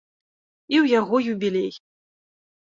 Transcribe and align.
І 0.73 0.79
ў 0.83 0.85
яго 0.99 1.15
юбілей. 1.35 1.71